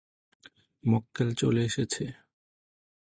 [0.83, 2.03] মক্কেল চলে এসেছে!